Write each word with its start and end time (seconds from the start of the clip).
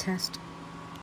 test. 0.00 0.40